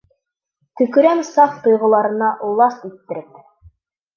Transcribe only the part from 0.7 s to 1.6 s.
Төкөрәм саф